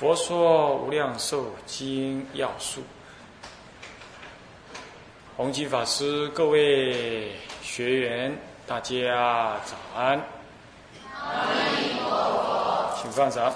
[0.00, 2.80] 佛说无量寿经要素，
[5.36, 8.34] 弘基法师各位学员，
[8.66, 10.18] 大家早安。
[13.02, 13.52] 请放掌。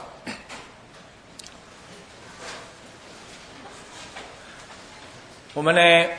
[5.55, 6.11] 我们呢，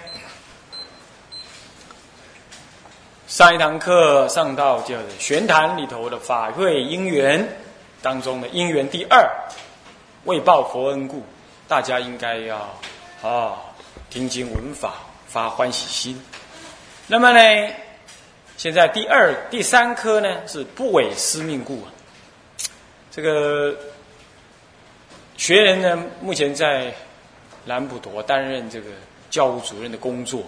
[3.28, 7.48] 上一堂课上到叫玄坛里头的法会因缘
[8.02, 9.30] 当中的因缘第二。
[10.26, 11.24] 为报佛恩故，
[11.68, 12.58] 大家应该要
[13.22, 13.58] 啊
[14.10, 14.96] 听经闻法，
[15.28, 16.20] 发欢喜心。
[17.08, 17.74] 那么呢，
[18.58, 21.94] 现在第二、第三科呢是不违师命故啊。
[23.12, 23.76] 这个
[25.38, 26.92] 学人呢，目前在
[27.68, 28.90] 兰普陀担任这个
[29.30, 30.42] 教务主任的工作。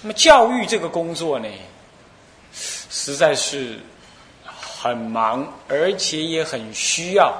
[0.00, 1.48] 那么教育这个工作呢，
[2.52, 3.78] 实在是
[4.46, 7.36] 很忙，而且也很需要。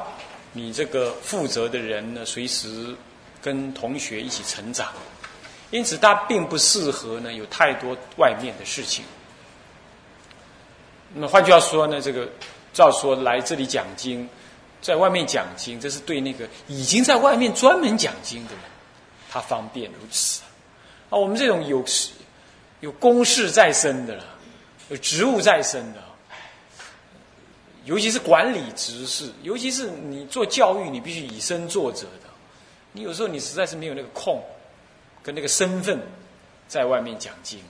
[0.57, 2.97] 你这个负责的人呢，随时
[3.43, 4.91] 跟同学一起成长，
[5.71, 9.05] 因此他并不适合呢有太多外面的事情。
[11.13, 12.27] 那么换句话说呢，这个
[12.73, 14.27] 照说来这里讲经，
[14.81, 18.63] 在外面讲经，这是对那个已经在外面专门讲经的人，
[19.29, 20.41] 他方便如此。
[21.11, 21.85] 啊，我们这种有
[22.81, 24.25] 有公事在身的了，
[24.89, 26.03] 有职务在身的。
[27.87, 32.29] 尤其是管理执事，尤其是你做教育，你必须以身作则的。
[32.91, 34.43] 你有时候你实在是没有那个空，
[35.23, 36.01] 跟那个身份，
[36.67, 37.61] 在外面讲经。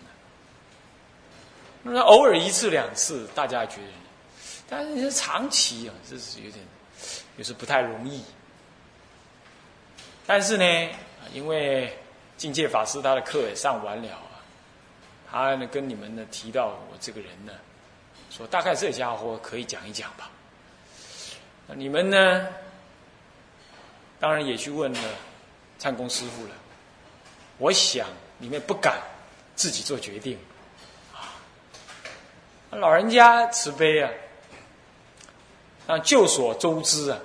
[1.83, 3.93] 那偶尔一次两次，大家觉得，
[4.69, 6.65] 但是你是长期啊，这是有点，
[7.37, 8.25] 有时不太容易。
[10.27, 10.65] 但是呢，
[11.35, 11.95] 因为
[12.39, 14.41] 境界法师他的课也上完了啊，
[15.31, 17.53] 他呢跟你们呢提到我这个人呢。
[18.37, 20.31] 说大概这家伙可以讲一讲吧。
[21.75, 22.47] 你们呢？
[24.21, 25.01] 当然也去问了
[25.79, 26.51] 参公师傅了。
[27.59, 28.07] 我想
[28.39, 29.01] 你们不敢
[29.55, 30.39] 自己做决定
[31.15, 31.33] 啊。
[32.71, 34.11] 老人家慈悲啊，
[35.87, 37.19] 啊，就所周知啊，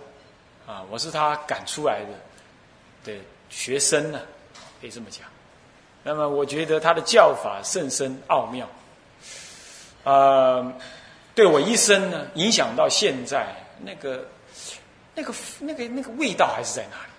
[0.66, 4.22] 啊，我是他赶出来的的学生呢，
[4.80, 5.28] 可以这么讲。
[6.04, 8.68] 那么我觉得他的教法甚深奥妙。
[10.04, 10.74] 呃，
[11.34, 13.48] 对我一生呢，影响到现在，
[13.80, 14.28] 那个、
[15.16, 17.12] 那个、那个、那个味道还是在那里。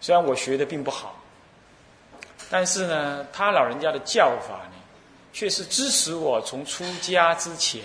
[0.00, 1.14] 虽然我学的并不好，
[2.50, 4.76] 但是呢，他老人家的教法呢，
[5.32, 7.80] 却是支持我从出家之前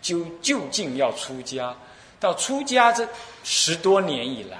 [0.00, 1.74] 就就近要出家，
[2.20, 3.08] 到出家这
[3.44, 4.58] 十多年以来，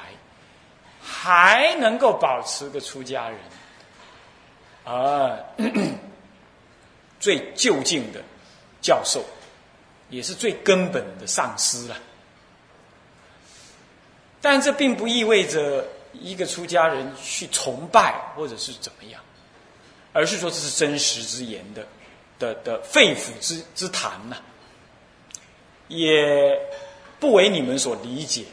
[1.03, 3.39] 还能够保持个出家人，
[4.85, 5.39] 啊，
[7.21, 8.21] 最就近的。
[8.81, 9.25] 教授，
[10.11, 11.97] 也是最根本的丧失了。
[14.41, 19.21] 但这并不意味着一个出家人去崇拜或者是怎么样，
[20.13, 21.87] 而是说这是真实之言的
[22.39, 24.37] 的的肺腑之之谈呐，
[25.89, 26.57] 也
[27.19, 28.45] 不为你们所理解。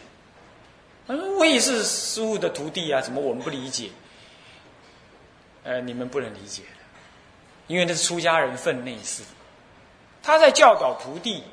[1.07, 3.91] 嗯，我也是师傅的徒弟啊，怎么我们不理解？
[5.63, 6.81] 呃，你们不能理解的，
[7.67, 9.21] 因为那是出家人分内事。
[10.25, 11.43] 他在教导徒弟，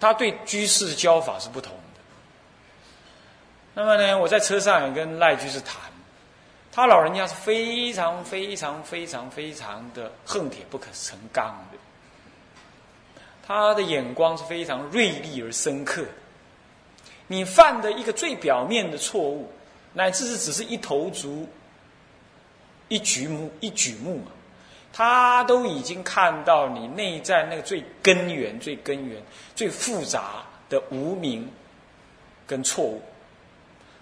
[0.00, 2.00] 他对居士的教法是不同的。
[3.74, 5.76] 那么呢，我在车上也跟赖居士谈，
[6.72, 11.76] 他老人家是非常非常非常非常的恨铁不可成钢的，
[13.46, 16.06] 他的眼光是非常锐利而深刻。
[17.26, 19.52] 你犯的一个最表面的错误，
[19.92, 21.46] 乃至是只是一头足、
[22.88, 24.32] 一举目、一举目嘛。
[24.92, 29.22] 他都已经看到你内在那个最根源、最根源、
[29.54, 31.50] 最复杂的无名
[32.46, 33.00] 跟错误，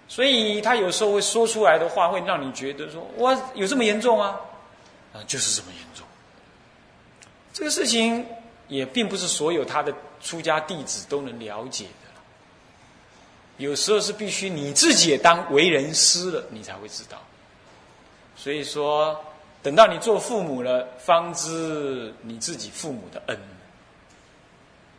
[0.09, 4.37] 所以他有时候会说出来的话，会让你觉得说：“哇，有这么严重啊？”
[5.15, 6.05] 啊，就是这么严重。
[7.53, 8.25] 这个事情
[8.67, 12.21] 也并不是所有他的出家弟子都能了解的，
[13.55, 17.17] 有时候是必须你自己也当为人师了，你才会知道。
[18.35, 19.17] 所以说。
[19.63, 23.37] 等到你做父母了，方知你自己父母的恩，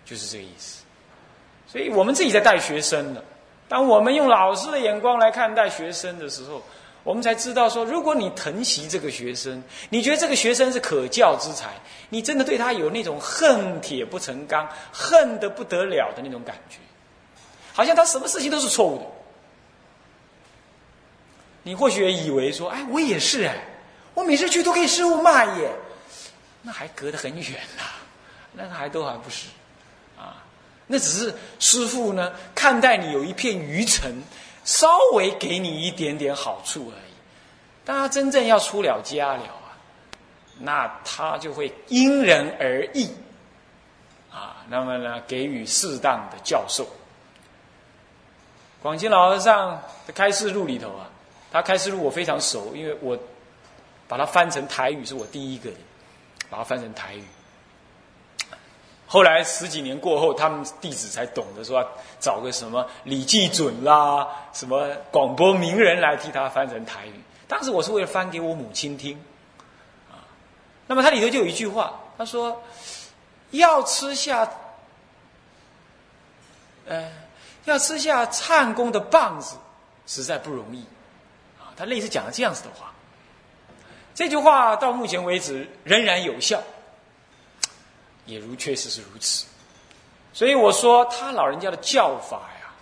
[0.05, 0.83] 就是这个意思。
[1.67, 3.23] 所以我们自己在带学生呢，
[3.69, 6.63] 当我们用老师的眼光来看待学生的时候，
[7.03, 11.71] 我们才知道说，如果你疼惜这个学生，你觉得这个学生是可教之才，
[12.11, 16.77] 你真的对他有那种恨铁不成钢、恨得不得了的那种感觉，
[17.73, 19.05] 好像他什么事情都是错误的。
[21.65, 23.57] 你或许也以为说，哎，我也是哎，
[24.15, 25.71] 我每次去都可以师傅骂耶，
[26.63, 27.83] 那还隔得很远呐，
[28.53, 29.49] 那还都还不是。
[30.19, 30.37] 啊
[30.87, 34.23] 那只是师傅呢，看待你有一片愚尘，
[34.65, 37.13] 稍微给你一点点好处而已。
[37.85, 39.73] 当他真正要出了家了啊，
[40.59, 43.09] 那他就会因人而异，
[44.31, 46.87] 啊，那么呢，给予适当的教授。
[48.83, 51.09] 广清老和尚的开示录里头啊，
[51.51, 53.19] 他开示录我非常熟，因为我
[54.13, 55.71] 把它翻成台语，是我第一个
[56.51, 57.25] 把它翻成台语。
[59.07, 61.83] 后来十几年过后，他们弟子才懂得说
[62.21, 67.15] 找个什么李济准啦，什么广播名人来替他翻成台语。
[67.49, 69.19] 当时我是为了翻给我母亲听，
[70.11, 70.21] 啊，
[70.87, 72.63] 那么它里头就有一句话，他说
[73.53, 74.47] 要吃下，
[76.87, 77.11] 呃，
[77.65, 79.57] 要吃下唱功的棒子，
[80.07, 80.85] 实在不容易，
[81.59, 82.93] 啊，他类似讲了这样子的话。
[84.15, 86.63] 这句话到目前为止仍然有效。
[88.25, 89.47] 也如确实是如此，
[90.33, 92.73] 所以我说他老人家的教法呀，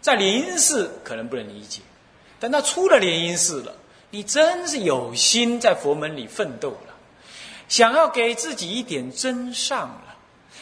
[0.00, 1.82] 在莲因寺可能不能理解，
[2.40, 3.72] 但他出了莲因寺了，
[4.10, 6.94] 你真是有心在佛门里奋斗了，
[7.68, 10.16] 想要给自己一点真上了，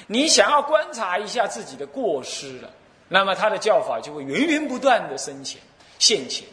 [0.06, 2.70] 你想要观察一下自己的过失了，
[3.08, 5.58] 那么他的教法就会源源不断的深浅、
[5.98, 6.46] 现前、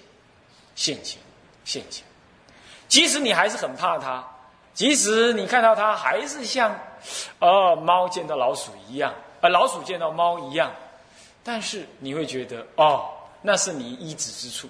[0.74, 1.20] 现前、
[1.66, 2.06] 现前，
[2.94, 4.24] 即使你还是很怕他。
[4.76, 6.80] 即使你看到它还是像，
[7.40, 9.12] 哦，猫见到老鼠一样，
[9.42, 10.72] 呃，老鼠见到猫一样，
[11.44, 13.10] 但是你会觉得，哦，
[13.42, 14.70] 那是你依止之处。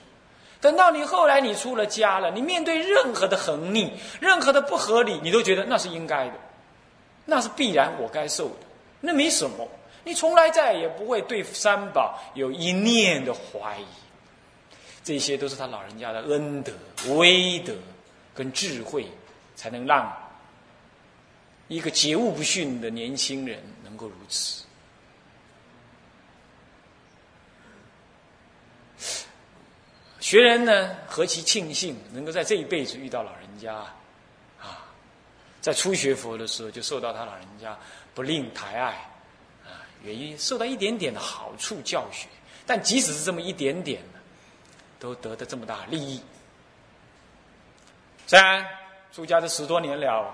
[0.61, 3.91] 等到你后来你出了家了，你面对任何的横逆、
[4.21, 6.35] 任何的不合理，你都觉得那是应该的，
[7.25, 8.65] 那是必然我该受的，
[9.01, 9.67] 那没什么。
[10.05, 13.85] 你从来再也不会对三宝有一念的怀疑。
[15.03, 16.71] 这些都是他老人家的恩德、
[17.15, 17.73] 威德
[18.33, 19.07] 跟智慧。
[19.55, 20.11] 才能让
[21.67, 24.65] 一个桀骜不驯的年轻人能够如此。
[30.19, 33.75] 学人呢，何其庆幸能够在这一辈子遇到老人家
[34.59, 34.89] 啊！
[35.61, 37.77] 在初学佛的时候就受到他老人家
[38.15, 38.87] 不吝抬爱
[39.63, 42.27] 啊，原因受到一点点的好处教学，
[42.65, 44.01] 但即使是这么一点点
[44.99, 46.19] 都得的这么大利益。
[48.33, 48.65] 虽然。
[49.11, 50.33] 出家这十多年了，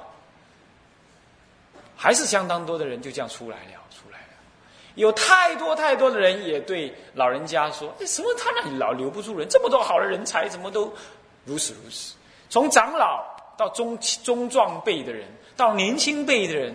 [1.97, 4.27] 还是相当多的人就这样出来了，出来了。
[4.95, 9.45] 有太多太多的人也对老人家说：“哎，什么他那里老留不住人？
[9.49, 10.93] 这么多好的人才，怎么都
[11.43, 12.15] 如此如此？”
[12.49, 13.25] 从长老
[13.57, 16.73] 到中中壮辈的人，到年轻辈的人，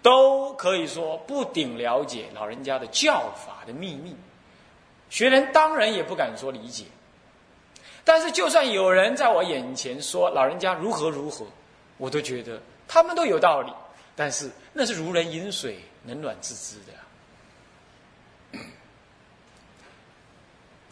[0.00, 4.16] 都可以说不顶了解老人家的教法的秘密。
[5.10, 6.86] 学人当然也不敢说理解。
[8.04, 11.46] 但是，就算有人在我眼前说老人家如何如何，
[11.98, 13.72] 我都觉得他们都有道理。
[14.14, 16.92] 但是那是如人饮水，冷暖自知的。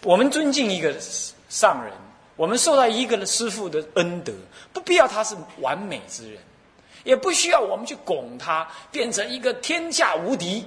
[0.03, 0.99] 我们尊敬一个
[1.51, 1.93] 上人，
[2.37, 4.33] 我们受到一个师父的恩德，
[4.73, 6.40] 不必要他是完美之人，
[7.05, 10.67] 也不需要我们去拱他变成一个天下无敌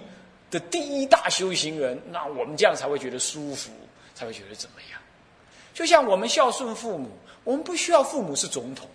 [0.51, 3.71] 的第一大修行人，那我们这样才会觉得舒服，
[4.13, 4.99] 才会觉得怎么样。
[5.73, 7.09] 就像我们孝顺父母，
[7.43, 8.87] 我们不需要父母是总统，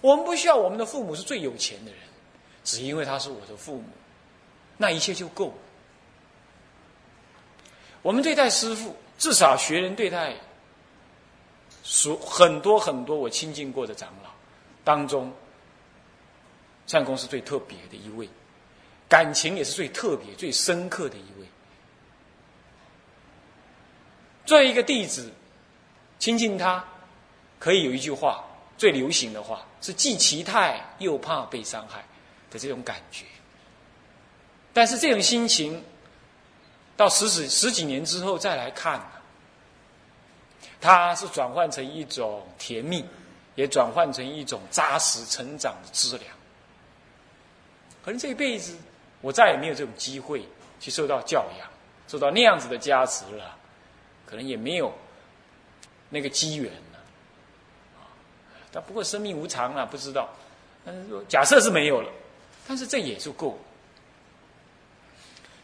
[0.00, 2.00] 我们不需要我们的父母是最有钱的人，
[2.64, 3.84] 只因为他是我的父母，
[4.78, 5.54] 那一切就够了。
[8.00, 10.34] 我们对待师父，至少学人对待，
[11.82, 14.30] 所很多很多我亲近过的长老
[14.82, 15.30] 当中，
[16.86, 18.26] 善公是最特别的一位，
[19.10, 21.46] 感情也是最特别、最深刻的一位。
[24.46, 25.30] 作为一个弟子。
[26.18, 26.84] 亲近他，
[27.58, 28.44] 可以有一句话，
[28.78, 32.02] 最流行的话是既期待又怕被伤害
[32.50, 33.24] 的这种感觉。
[34.72, 35.84] 但是这种心情，
[36.96, 39.00] 到十十十几年之后再来看，
[40.80, 43.04] 它是转换成一种甜蜜，
[43.54, 46.30] 也转换成一种扎实成长的资粮。
[48.04, 48.76] 可能这一辈子
[49.20, 50.46] 我再也没有这种机会
[50.80, 51.68] 去受到教养，
[52.08, 53.56] 受到那样子的加持了，
[54.26, 54.92] 可能也没有。
[56.14, 56.98] 那个机缘呢？
[57.98, 58.06] 啊，
[58.70, 60.30] 但不过生命无常啊，不知道。
[60.84, 62.08] 但是说假设是没有了，
[62.68, 63.58] 但是这也就够。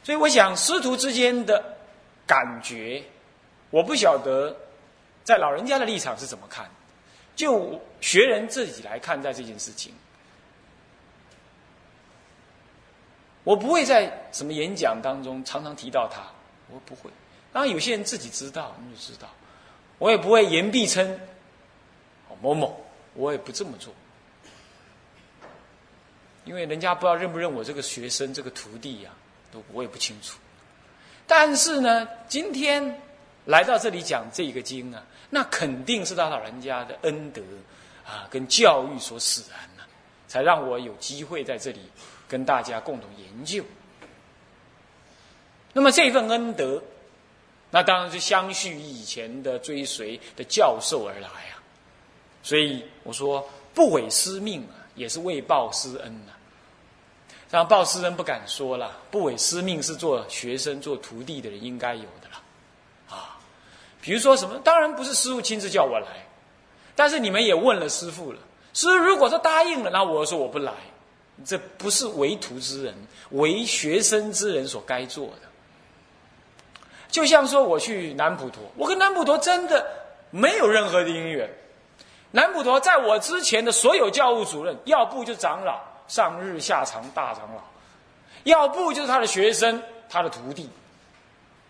[0.02, 1.76] 所以我想师徒之间的
[2.26, 3.02] 感觉
[3.70, 4.56] 我不晓得
[5.22, 6.68] 在老人家的立场是怎么看，
[7.36, 9.94] 就学人自己来看待这件事情。
[13.44, 16.22] 我不会在什么演讲当中常常提到他，
[16.68, 17.10] 我不会。
[17.52, 19.28] 当然，有些人自己知道，你就知道。
[20.00, 21.20] 我也不会言必称
[22.42, 23.94] 某某，我也不这么做，
[26.44, 29.10] 因为人家不知道认不认我这个学生、这个徒弟呀，
[29.52, 30.38] 都我也不清楚。
[31.28, 33.00] 但是呢，今天
[33.44, 37.40] 来到这里讲这个经啊，那肯定是他老人家的恩德
[38.04, 39.84] 啊，跟教育所使然呐，
[40.26, 41.80] 才让我有机会在这里。
[42.30, 43.64] 跟大家共同研究，
[45.72, 46.80] 那么这份恩德，
[47.70, 51.62] 那当然是相续以前的追随的教授而来啊。
[52.42, 56.32] 所以我说不违师命啊，也是为报师恩呐。
[57.50, 62.42] 然报师恩不敢说了，不违师命是做学生、做徒弟的人应该有的了
[63.08, 63.38] 啊。
[64.00, 66.26] 比如说什么，当然不是师傅亲自叫我来，
[66.94, 68.38] 但是你们也问了师傅了，
[68.72, 70.72] 师傅如果说答应了，那我说我不来。
[71.42, 72.94] 这不是为徒之人、
[73.30, 75.49] 为学生之人所该做的。
[77.10, 79.86] 就像说我去南普陀，我跟南普陀真的
[80.30, 81.48] 没有任何的因缘。
[82.30, 87.62] 南普陀在我之前的所有教务主任，要不就是长老上日下长大长老，
[88.44, 90.70] 要不就是他的学生、他的徒弟，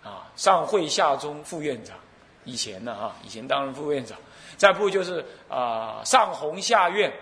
[0.04, 1.96] 啊，上会下中副院长，
[2.44, 4.18] 以前呢啊，以前当了副院长，
[4.56, 7.12] 再不就是啊上弘下院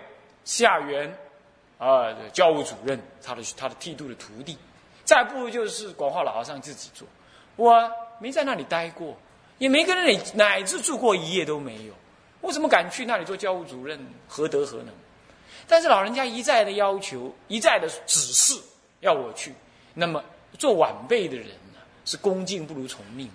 [0.43, 1.13] 下元。
[1.77, 4.57] 啊，教务主任，他的他的剃度的徒弟，
[5.05, 7.07] 再不就是广化老和尚自己做。
[7.55, 9.17] 我没在那里待过，
[9.57, 11.93] 也没跟那里乃至住过一夜都没有，
[12.41, 13.99] 我怎么敢去那里做教务主任？
[14.27, 14.87] 何德何能？
[15.67, 18.59] 但是老人家一再的要求，一再的指示
[18.99, 19.53] 要我去，
[19.93, 20.23] 那么
[20.57, 23.29] 做晚辈的人呢，是恭敬不如从命。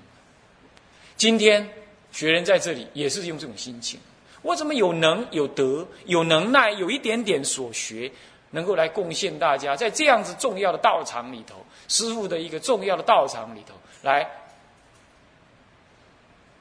[1.17, 1.69] 今天
[2.13, 3.99] 学人在这里也是用这种心情，
[4.43, 8.11] 我怎么有能有德有能耐，有一点点所学？
[8.51, 11.57] 能够来贡献大家，在这样子重要的道场里头，
[11.89, 14.25] 师傅的一个重要的道场里头，来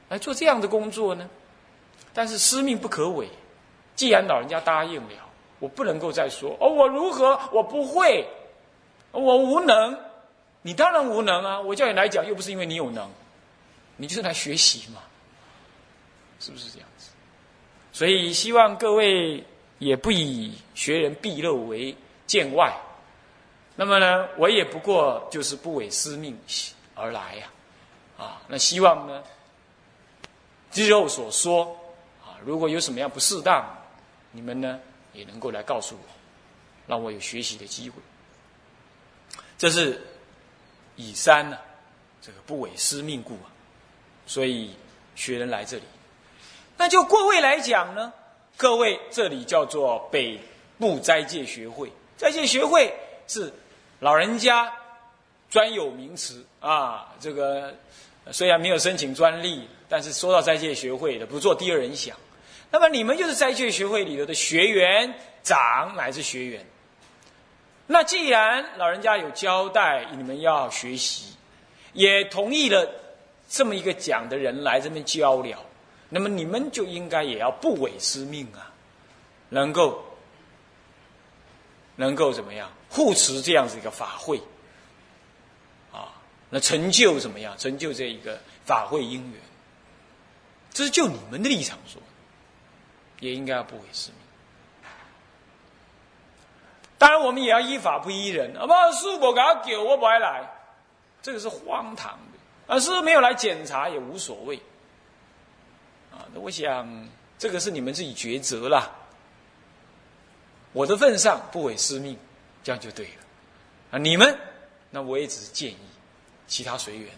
[0.10, 1.30] 来做这样的工作呢？
[2.14, 3.30] 但是师命不可违，
[3.96, 5.30] 既然老人家答应了，
[5.60, 7.40] 我不能够再说哦，我如何？
[7.52, 8.28] 我不会，
[9.12, 9.98] 我无能。
[10.62, 11.60] 你当然无能啊！
[11.62, 13.10] 我叫你来讲，又不是因为你有能，
[13.98, 15.02] 你就是来学习嘛，
[16.40, 17.10] 是不是这样子？
[17.92, 19.44] 所以希望各位。
[19.80, 21.94] 也不以学人毕露为
[22.26, 22.74] 见外，
[23.76, 26.40] 那么呢，我也不过就是不违师命
[26.96, 27.48] 而来呀，
[28.18, 29.22] 啊，那希望呢，
[30.74, 31.65] 之后所说
[32.22, 33.65] 啊，如果有什么样不适当，
[34.32, 34.80] 你们呢
[35.13, 36.01] 也能够来告诉我，
[36.88, 38.01] 让我有学习的机会。
[39.58, 40.01] 这是
[40.98, 41.58] 以三呢，
[42.22, 43.48] 这个不违师命故啊，
[44.27, 44.75] 所以
[45.15, 45.84] 学人来这里，
[46.75, 48.12] 那就各位来讲呢。
[48.56, 50.39] 各位，这里叫做北
[50.77, 51.92] 部斋戒学会。
[52.18, 52.94] 斋戒学会
[53.27, 53.51] 是
[54.00, 54.72] 老人家
[55.50, 57.12] 专有名词啊。
[57.20, 57.74] 这个
[58.32, 62.18] 虽然没有申请专利，但是说到斋戒学会的，不做第二人想。
[62.72, 66.66] 那么你们就是斋戒学会里头的学员长乃至学员。
[67.86, 71.36] 那既然老人家有交代，你们要学习，
[71.94, 72.90] 也同意了
[73.48, 75.56] 这么一个讲的人来这边交流。
[76.10, 78.74] 那么你们就应该也要不违师命啊，
[79.50, 80.04] 能够
[81.98, 84.42] 能够怎么样护持这样子一个法会
[85.92, 86.10] 啊？
[86.50, 87.56] 那成就怎么样？
[87.60, 89.40] 成就这一个法会因缘，
[90.74, 92.01] 这是就你们的立场说，
[93.20, 94.20] 也应该要不违师命。
[96.98, 98.92] 当然，我们也要依法不依人，好不好？
[98.92, 100.50] 师傅给他给我不爱来，
[101.22, 102.74] 这个是荒唐的。
[102.74, 104.56] 啊，师傅没有来检查也无所谓。
[106.12, 108.89] 啊，那我想这个是你们自己抉择啦。
[110.72, 112.18] 我的份上不违师命，
[112.63, 113.22] 这样就对了。
[113.92, 114.39] 啊，你们
[114.89, 115.77] 那我也只是建议，
[116.48, 117.12] 其他随缘。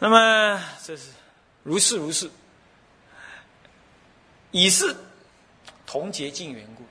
[0.00, 1.10] 那么这是
[1.62, 2.30] 如是如是，
[4.50, 4.94] 以是
[5.86, 6.82] 同结尽缘故，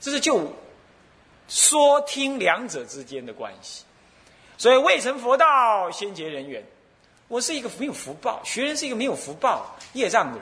[0.00, 0.52] 这是就
[1.48, 3.84] 说听两者之间的关系。
[4.56, 6.64] 所以未成佛道，先结人缘。
[7.28, 10.38] 我是一个没有福报，学人是一个没有福报、业障的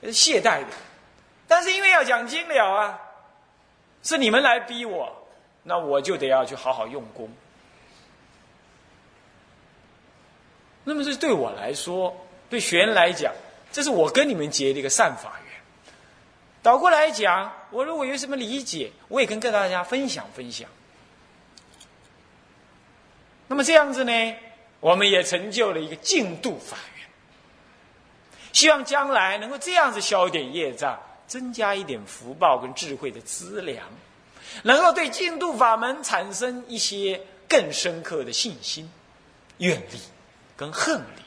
[0.00, 0.68] 人，懈怠的。
[1.46, 2.98] 但是因为要讲经了啊，
[4.02, 5.14] 是你们来逼我，
[5.62, 7.30] 那我就得要去好好用功。
[10.82, 12.16] 那么这对我来说，
[12.52, 13.32] 对学员来讲，
[13.72, 15.54] 这是我跟你们结的一个善法缘。
[16.62, 20.68] 倒过来讲，我如果有什么理解，我也跟跟大家分享分享。
[23.48, 24.36] 那么这样子呢？
[24.80, 27.06] 我们也成就了一个净度法缘，
[28.52, 33.86] 希望将来能够这样子消一点业障，增加一点福报跟智慧的资粮，
[34.64, 38.90] 能够对净度法门产生一些更深刻的信心、
[39.56, 39.98] 愿力
[40.54, 41.22] 跟恨力。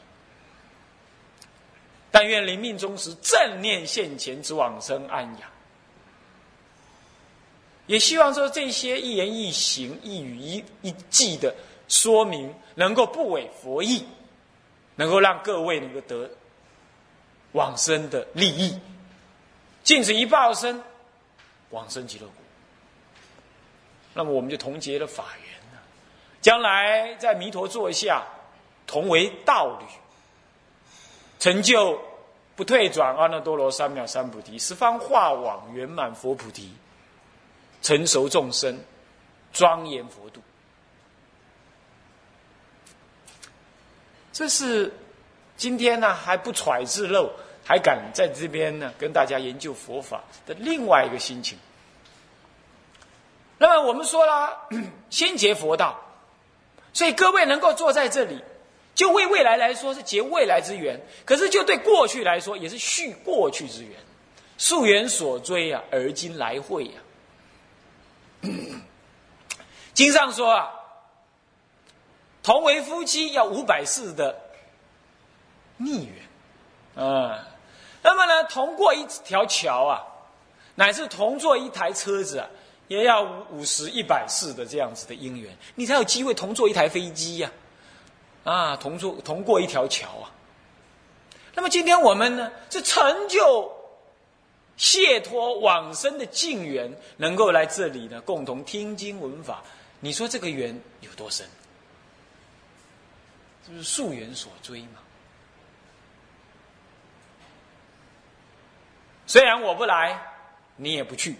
[2.18, 5.50] 但愿临命终时正念现前之往生安养。
[7.86, 11.54] 也希望说这些一言一行、一语一一记的
[11.88, 14.02] 说明，能够不违佛意，
[14.94, 16.30] 能够让各位能够得
[17.52, 18.80] 往生的利益，
[19.84, 20.82] 尽此一报身，
[21.68, 22.34] 往生极乐国。
[24.14, 25.82] 那么我们就同结了法缘了，
[26.40, 28.24] 将来在弥陀座下，
[28.86, 29.84] 同为道侣，
[31.38, 32.00] 成就
[32.56, 36.74] 不退转阿耨多罗三藐三菩提，十方化网圆满佛菩提。
[37.82, 38.80] 成熟众生，
[39.52, 40.40] 庄严佛度，
[44.32, 44.92] 这是
[45.56, 47.30] 今天呢还不揣自漏，
[47.64, 51.56] 还敢在这边呢跟大家研究佛法的另外一个心情。
[53.58, 54.68] 那么我们说了，
[55.08, 56.00] 先结佛道，
[56.92, 58.42] 所以各位能够坐在这里，
[58.96, 63.92] 就为未来来说是结未来之缘；可是就对过去来说，也是续过去之缘。
[64.58, 66.92] 溯源所追啊，而今来会呀。
[69.92, 70.70] 经上说啊，
[72.42, 74.34] 同为夫妻要五百世的
[75.76, 77.46] 逆缘，啊，
[78.02, 80.02] 那么呢，同过一条桥啊，
[80.74, 82.48] 乃至同坐一台车子啊，
[82.88, 87.50] 也要五十一百世的这样子的因缘，你才有机会同坐一台飞机呀，
[88.46, 90.32] 啊同住同过一条桥啊。
[91.54, 93.70] 那么今天我们呢，是成就。
[94.78, 99.62] 解脱往生的境缘，能够来这里呢，共同听经闻法。
[100.00, 101.46] 你说这个缘有多深？
[103.66, 104.98] 这是溯缘所追嘛？
[109.26, 110.20] 虽然我不来，
[110.76, 111.36] 你也不去，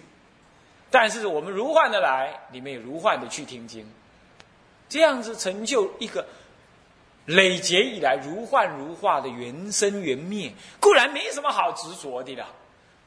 [0.89, 3.87] 但是我们如幻的来，你们也如幻的去听经，
[4.89, 6.27] 这样子成就一个
[7.27, 12.47] 累劫以来如幻如化的缘生缘灭，固然没什么好执着的了。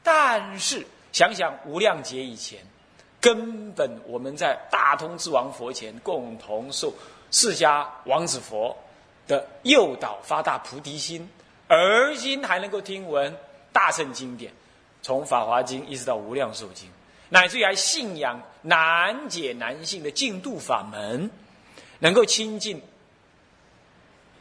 [0.02, 2.60] 但是想想无量劫以前，
[3.18, 6.92] 根本我们在大通之王佛前共同受
[7.30, 8.76] 释迦王子佛
[9.26, 11.26] 的诱导，发大菩提心，
[11.66, 13.34] 而今还能够听闻
[13.72, 14.52] 大乘经典，
[15.00, 16.90] 从法华经一直到无量寿经，
[17.30, 21.30] 乃至于还信仰难解难信的净度法门，
[22.00, 22.82] 能够亲近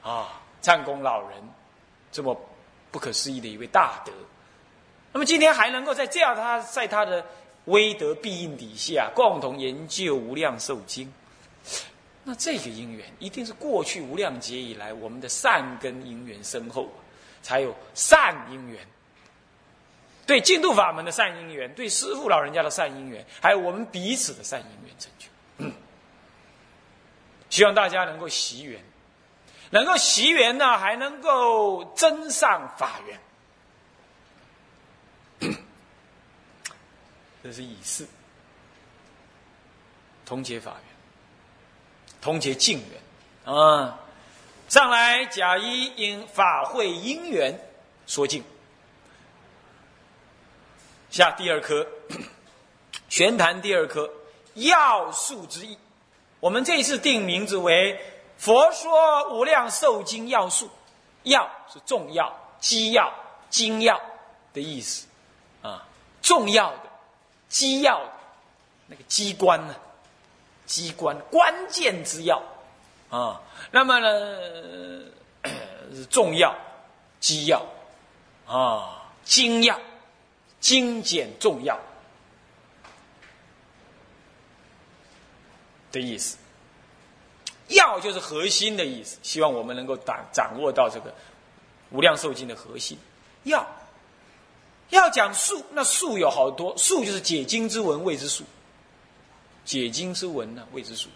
[0.09, 1.37] 啊禅公老人
[2.11, 2.35] 这么
[2.91, 4.11] 不可思议的一位大德。
[5.11, 7.23] 那么今天还能够在这样他在他的
[7.65, 11.11] 威德庇荫底下共同研究无量寿经，
[12.23, 16.89] 那这个因缘一定是过去无量劫以来我们的善根因缘深厚，
[17.41, 18.85] 才有善因缘。
[20.25, 25.27] 对净土法门的善因缘，对师父老人家的善因缘，还有我们彼此的善因缘成就。
[27.49, 28.79] 希望大家能够习缘，
[29.71, 33.19] 能够习缘呢，还能够增上法缘。
[37.43, 38.05] 这是以示
[40.25, 40.95] 同结法缘，
[42.21, 43.99] 同结净缘啊！
[44.67, 47.59] 上来甲一因法会因缘
[48.05, 48.43] 说净，
[51.09, 51.87] 下第二科
[53.09, 54.07] 玄坛第二科
[54.53, 55.75] 要素之意。
[56.39, 57.93] 我们这一次定名字为
[58.39, 60.65] 《佛说无量寿经要素》，
[61.21, 63.13] 要是重要、机要、
[63.51, 64.01] 精要
[64.53, 65.05] 的意思
[65.61, 65.85] 啊，
[66.23, 66.89] 重要的。
[67.49, 68.11] 机要的
[68.87, 69.75] 那个机关呢？
[70.67, 72.39] 机关关键之要
[73.09, 75.11] 啊，那么呢
[76.11, 76.55] 重要、
[77.19, 77.65] 机要
[78.45, 79.79] 啊、精要、
[80.59, 81.75] 精简重要
[85.91, 86.37] 的意思。
[87.69, 91.13] 要就是核心的意思，希望我们能够掌掌握到这个
[91.91, 92.97] 无量寿经的核心
[93.43, 93.65] 要。
[94.89, 98.43] 要讲术，那术有好多，术就是解经之文谓之术，
[99.63, 101.09] 解经之文呢谓之术。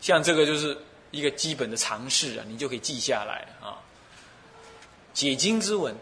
[0.00, 0.76] 像这个就是
[1.12, 3.78] 一个基本的常识啊，你就可以记下来啊。
[5.14, 5.94] 解经之文，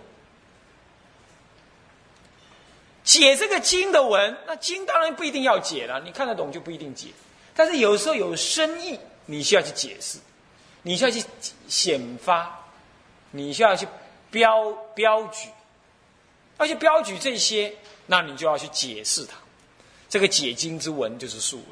[3.06, 7.08] 解这个经的文，那经当然不一定要解了，你看得懂就不一定解，
[7.54, 10.18] 但是有时候有深意，你需要去解释，
[10.82, 11.24] 你需要去
[11.66, 12.54] 显发。
[13.32, 13.86] 你需要去
[14.30, 15.48] 标标举，
[16.58, 17.74] 要去标举这些，
[18.06, 19.36] 那你就要去解释它。
[20.08, 21.66] 这个解经之文就是素文。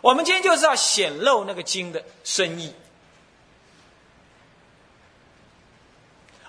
[0.00, 2.72] 我们今天就是要显露那个经的深意，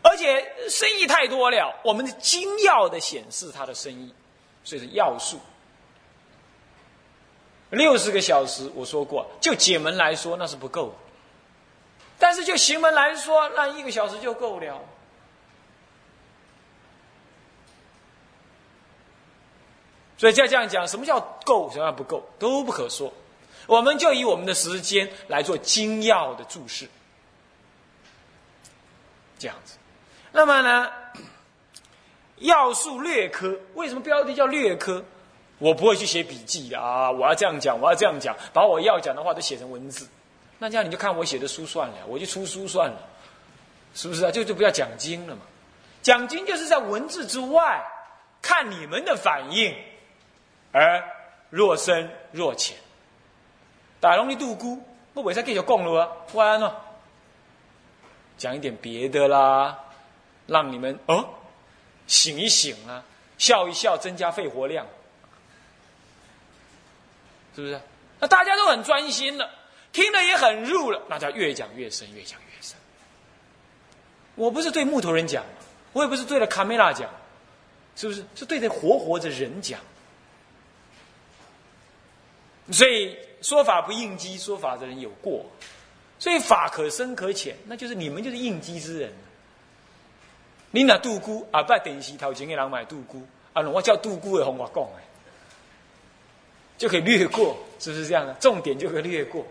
[0.10, 4.14] 而且生意太多了，我们的精要的显示它的生意，
[4.64, 5.38] 所以是要素。
[7.72, 10.94] 六十个小时，我说过，就解门来说那是不够的，
[12.18, 14.80] 但是就行门来说，那一个小时就够了。
[20.18, 23.12] 所以就这样讲，什么叫够，什么叫不够，都不可说。
[23.68, 26.88] 我们就以我们的时间来做精要的注释，
[29.38, 29.77] 这样子。
[30.32, 30.92] 那么呢，
[32.38, 35.04] 要素略科，为什么标题叫略科？
[35.60, 37.10] 我不会去写笔记啊！
[37.10, 40.08] 我要这样讲，我要这样讲，把我要讲的话都写成文字。
[40.60, 43.00] 那这样你就看我写的书算了，我就出书算了，
[43.96, 44.30] 是不是啊？
[44.30, 45.42] 就就不要讲经了嘛。
[46.04, 47.84] 讲经就是在文字之外，
[48.40, 49.76] 看你们的反应。
[50.72, 51.04] 而
[51.50, 52.78] 若深若浅，
[54.00, 54.80] 打龙的杜姑，
[55.16, 56.12] 我为啥继续讲了啊？
[56.34, 56.76] 完了，
[58.38, 59.80] 讲一点别的啦，
[60.48, 61.30] 让你们哦
[62.08, 63.04] 醒一醒啊，
[63.38, 64.88] 笑一笑，增加肺活量，
[67.56, 67.80] 是不是？
[68.20, 69.50] 那大家都很专心了，
[69.94, 72.76] 听得也很入了，那叫越讲越深，越讲越深。
[74.36, 75.44] 我不是对木头人讲，
[75.94, 77.10] 我也不是对着卡梅拉讲，
[77.96, 78.26] 是不是？
[78.36, 79.80] 是对着活活的人讲。
[82.72, 85.46] 所以说法不应激，说法的人有过。
[86.20, 89.14] 所以法可深可浅，那就是你们就是应激之人。
[90.78, 95.02] 你那杜姑啊，不等时头前的人买杜姑啊，我叫杜姑的红话讲哎，
[96.78, 98.34] 就可以略过，是不是这样的？
[98.36, 99.44] 重点就可以略过。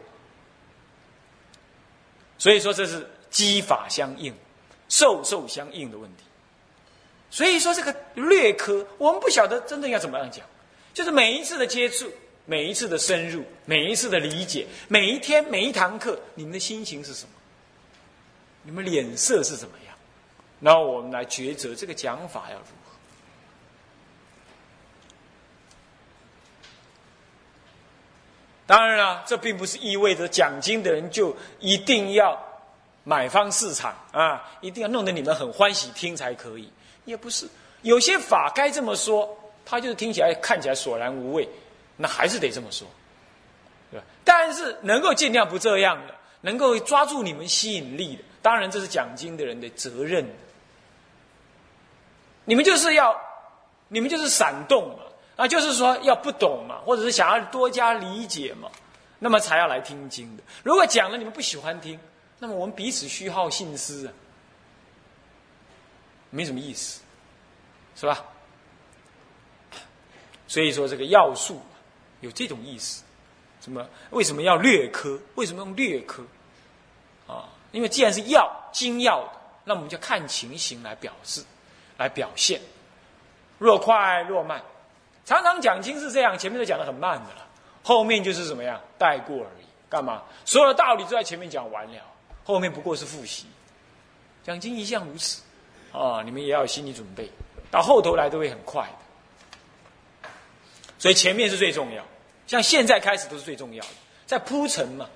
[2.39, 4.33] 所以说这是机法相应、
[4.89, 6.23] 受受相应的问题。
[7.29, 10.47] 所以说这个略科，我们不晓得真正要怎么样讲，
[10.95, 12.09] 就是每一次的接触。
[12.49, 17.31] 每一次的深入，每一次的理解，每一天每一堂课，你们的心情是什么？
[18.63, 19.75] 你们脸色是怎么？
[20.59, 22.93] 那我们来抉择这个讲法要如何。
[28.67, 32.37] 当然了，这并不是意味着讲经的人就一定要
[33.05, 36.69] 买方市场啊，一定要弄得你们很欢喜听才可以。
[37.05, 37.47] 也不是，
[37.83, 39.29] 有些法该这么说，
[39.65, 41.49] 他就是听起来看起来索然无味。
[41.97, 42.89] 那还是得这么说，
[43.91, 44.07] 对吧？
[44.25, 50.27] 但是能够尽量不这样的，能够抓住你们吸引力的，当然这是讲经的人的责任。
[52.47, 53.15] 你们就是要，
[53.89, 55.05] 你们就是闪动嘛，
[55.37, 58.71] 啊，就是说要不懂嘛，或者是想要多加理解嘛，
[59.19, 60.43] 那么才要来听经的。
[60.63, 62.01] 如果讲了你们不喜欢听，
[62.39, 64.13] 那么我们彼此虚耗信思啊，
[66.31, 67.03] 没什么意思，
[67.95, 68.25] 是吧？
[70.49, 71.61] 所以说这个要素。
[72.23, 73.05] 有这种意思，
[73.61, 73.87] 什么？
[74.11, 75.21] 为什么要略科？
[75.35, 76.25] 为什么用略科？
[77.27, 79.33] 啊，因为既然是要精要的，
[79.65, 81.45] 那我们就看情形来表示，
[81.97, 82.61] 来表现。
[83.59, 84.63] 若快若慢，
[85.25, 87.47] 常常讲经是这样，前面都讲的很慢的了，
[87.83, 89.67] 后面就是怎么样带过而已。
[89.89, 90.23] 干嘛？
[90.45, 92.03] 所有的道理都在前面讲完了，
[92.45, 93.47] 后面不过是复习。
[94.43, 95.43] 讲经一向如此，
[95.93, 97.31] 啊，你们也要有心理准备，
[97.71, 100.29] 到后头来都会很快的。
[100.99, 102.05] 所以前面是最重要，
[102.47, 103.91] 像现在开始都是最重要的，
[104.27, 105.09] 在铺陈嘛。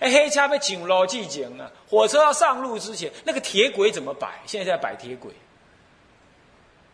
[0.00, 4.40] 哎，黑车被紧牢记紧啊，火车要上路之前，那个铁轨怎么摆？
[4.44, 5.32] 现在在摆铁轨，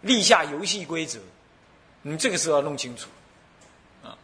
[0.03, 1.19] 立下游戏规则，
[2.03, 3.09] 你这个时候要弄清楚
[4.03, 4.17] 啊。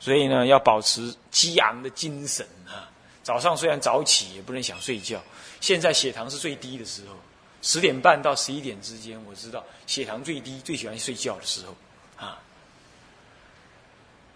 [0.00, 2.90] 所以呢，要保持激昂的精神啊。
[3.22, 5.22] 早上虽然早起，也不能想睡觉。
[5.60, 7.16] 现在血糖是最低的时候。
[7.64, 11.76] 十点半到十一点之间，我知道血糖最低，最喜欢睡觉的时候，
[12.16, 12.42] 啊，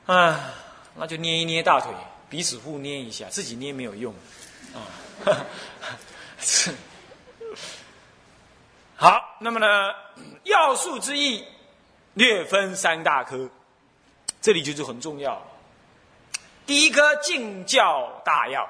[0.06, 0.54] 啊，
[0.94, 1.92] 那就捏一捏大腿，
[2.30, 4.14] 彼此互捏一下，自己捏没有用，
[4.72, 4.86] 啊，
[6.38, 6.72] 是，
[8.96, 9.66] 好，那么呢，
[10.44, 11.44] 要素之意
[12.14, 13.48] 略分三大科，
[14.40, 15.40] 这里就是很重要，
[16.66, 18.66] 第一颗敬教大要，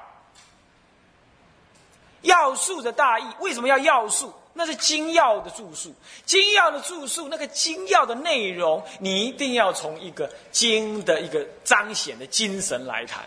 [2.23, 4.33] 要素的大意，为什么要要素？
[4.53, 5.93] 那是精要的著述，
[6.25, 13.23] 精要的著述，那个精要的内容，你一定要从一个精的一个彰显的精神来谈。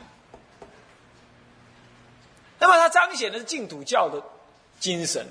[2.58, 4.20] 那么它彰显的是净土教的
[4.80, 5.24] 精神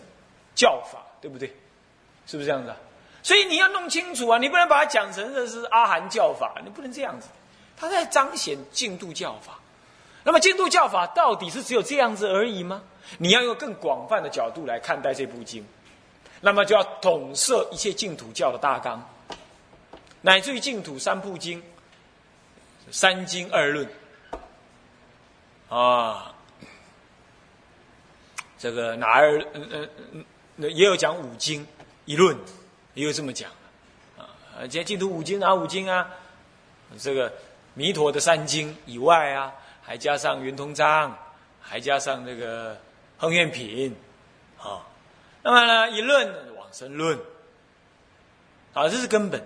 [0.55, 1.53] 教法，对不对？
[2.29, 2.71] 是不是这样子？
[3.23, 7.27] 所以你要弄清楚啊，你不能把它讲成这是阿含教法，你不能这样子。
[7.75, 9.57] 它在彰显净土教法。
[10.23, 12.83] 那么净土教法到底是只有这样子而已吗？
[13.17, 15.65] 你要用更广泛的角度来看待这部经。
[16.39, 19.03] 那么就要统摄一切净土教的大纲，
[20.21, 21.63] 乃至于净土三部经，
[22.91, 23.89] 三经二论
[25.67, 26.31] 啊，
[28.57, 30.25] 这个哪儿嗯嗯嗯，
[30.57, 31.65] 也有讲五经
[32.09, 32.35] 一论，
[32.95, 33.51] 也有这么讲
[34.17, 34.25] 啊。
[34.61, 36.09] 今天净土五经啊五经啊？
[36.97, 37.31] 这个
[37.75, 41.15] 弥陀的三经以外啊，还加上圆通章，
[41.61, 42.75] 还加上这个
[43.19, 43.95] 恒愿品
[44.57, 44.87] 啊。
[45.43, 47.19] 那么呢，一论往生论，
[48.73, 49.45] 啊，这是根本。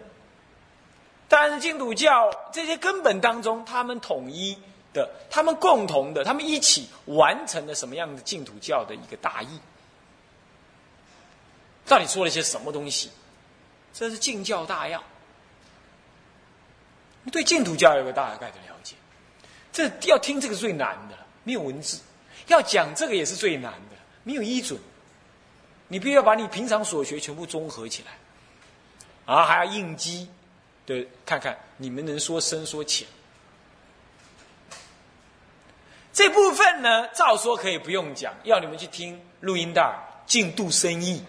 [1.27, 4.57] 但是净土教这些根本当中，他们统一
[4.93, 9.59] 的，他们共同的，他们一起完成了什么样的净土教的一个大义？
[11.85, 13.11] 到底说了些什么东西？
[13.93, 15.03] 这是净教大要。
[17.23, 18.95] 你对净土教有个大概的了解，
[19.71, 21.99] 这要听这个最难的，没有文字；
[22.47, 24.79] 要讲这个也是最难的，没有依准。
[25.87, 28.11] 你必须要把你平常所学全部综合起来，
[29.33, 30.29] 啊，还要应机
[30.85, 33.07] 的看看你们能说深说浅。
[36.11, 39.81] 这部分呢，照说可以不用讲，要你们去听录音带
[40.25, 41.19] 《净度深意》《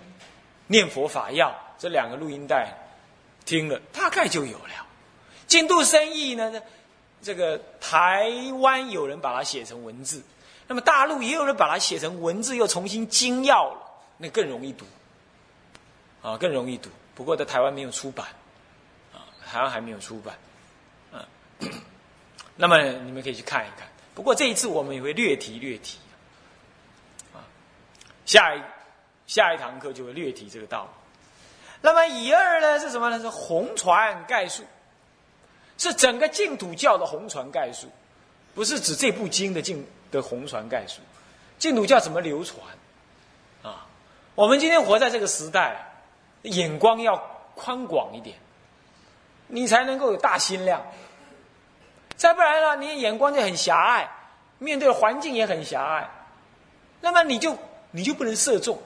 [0.66, 1.48] 念佛法要》
[1.78, 2.72] 这两个录音带，
[3.44, 4.86] 听了大概就有了。
[5.46, 6.62] 净度深意呢，
[7.22, 10.22] 这个台湾有人把它写成文字，
[10.66, 13.80] 那么大陆也有人把它写成文字，又重新精要了。
[14.16, 14.86] 那更容易读，
[16.22, 16.88] 啊，更容易读。
[17.14, 18.26] 不过在台湾没有出版，
[19.12, 20.36] 啊，台湾还没有出版，
[21.12, 21.26] 啊。
[22.56, 23.88] 那么你们可以去看一看。
[24.14, 25.98] 不过这一次我们也会略提略提，
[27.32, 27.42] 啊，
[28.24, 28.62] 下一
[29.26, 30.88] 下一堂课就会略提这个道理。
[31.80, 33.18] 那么乙二呢是什么呢？
[33.20, 34.62] 是红传概述，
[35.76, 37.88] 是整个净土教的红传概述，
[38.54, 41.00] 不是指这部经的净的红传概述。
[41.58, 42.60] 净土教怎么流传？
[43.62, 43.86] 啊
[44.34, 45.76] 我们今天活在这个时代，
[46.42, 47.16] 眼光要
[47.54, 48.36] 宽广一点，
[49.46, 50.82] 你才能够有大心量。
[52.16, 54.10] 再不然呢，你眼光就很狭隘，
[54.58, 56.08] 面对环境也很狭隘，
[57.00, 57.56] 那么你就
[57.90, 58.80] 你就不能射中，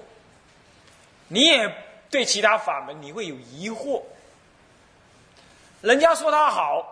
[1.29, 1.73] 你也
[2.11, 4.03] 对其他法门你会有疑惑。
[5.81, 6.85] 人家说他好，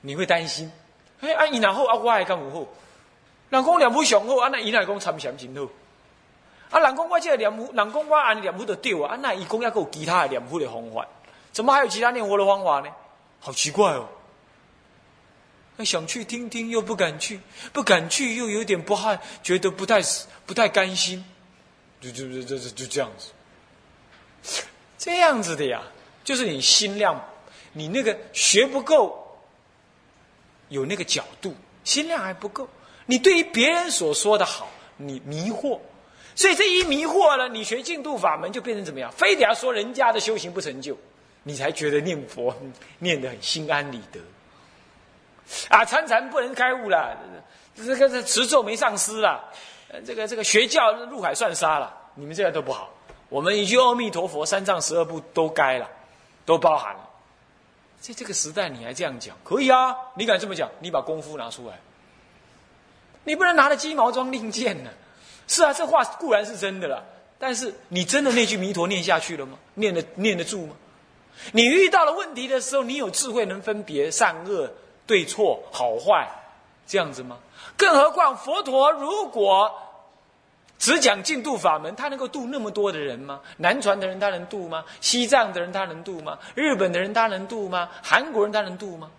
[0.00, 0.72] 你会担心，
[1.20, 2.66] 哎，啊，伊然后啊，我还干不好？
[3.50, 5.68] 人讲两不雄厚，啊，那伊来讲参详真好。
[6.70, 11.06] 啊，人讲我这个念佛，人讲我按念佛就对啊，啊，那一共要有其他的念佛的方法，
[11.52, 12.88] 怎么还有其他念佛的方法呢？
[13.40, 14.08] 好奇怪哦！
[15.84, 17.40] 想去听听又不敢去，
[17.72, 20.00] 不敢去又有点不害，觉得不太
[20.46, 21.24] 不太甘心，
[22.10, 24.62] 就就就就就这样子，
[24.98, 25.80] 这样子的呀，
[26.24, 27.18] 就是你心量，
[27.72, 29.38] 你那个学不够，
[30.68, 32.68] 有那个角度，心量还不够，
[33.06, 35.78] 你对于别人所说的好，你迷惑。
[36.34, 39.12] 所以这一迷惑了，你学净土法门就变成怎么样？
[39.12, 40.96] 非得要说人家的修行不成就，
[41.42, 42.56] 你才觉得念佛
[42.98, 44.18] 念得很心安理得。
[45.68, 47.16] 啊，参禅不能开悟了，
[47.76, 49.52] 这个这持咒没上师了，
[50.00, 51.94] 这个这个学教入海算沙了。
[52.14, 52.90] 你们这样都不好。
[53.28, 55.88] 我们一句阿弥陀佛，三藏十二部都该了，
[56.44, 57.08] 都包含了。
[58.00, 59.96] 在这个时代你还这样讲，可以啊？
[60.14, 60.70] 你敢这么讲？
[60.80, 61.78] 你把功夫拿出来，
[63.24, 64.90] 你不能拿着鸡毛装令箭呢。
[65.46, 67.04] 是啊，这话固然是真的了，
[67.38, 69.56] 但是你真的那句弥陀念下去了吗？
[69.74, 70.74] 念得念得住吗？
[71.52, 74.70] 你遇到了问题的时候，你有智慧能分别善恶、
[75.06, 76.28] 对错、好坏，
[76.86, 77.38] 这样子吗？
[77.76, 79.72] 更何况佛陀如果
[80.78, 83.40] 只讲净度法门，他能够度那么多的人吗？
[83.58, 84.84] 南传的人他能度吗？
[85.00, 86.38] 西藏的人他能度吗？
[86.54, 87.88] 日本的人他能度吗？
[88.02, 89.10] 韩国人他能度吗？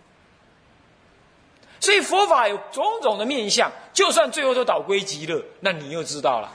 [1.80, 6.50] 所以佛法有种种的面相，就算最后都导归极乐，那你又知道了。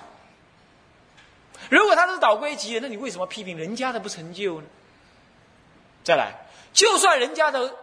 [1.69, 4.67] 如果他是导归极乐，那你为什么批评人家的不成就呢？
[6.03, 6.33] 再来，
[6.73, 7.75] 就算人家的